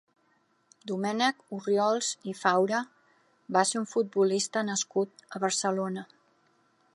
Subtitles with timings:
[0.91, 2.79] Domènec Orriols i Faura
[3.59, 6.09] va ser un futbolista nascut a Barcelona.